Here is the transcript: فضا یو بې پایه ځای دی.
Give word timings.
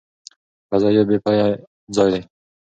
فضا 0.69 0.89
یو 0.95 1.03
بې 1.09 1.17
پایه 1.23 1.47
ځای 1.95 2.09
دی. 2.13 2.21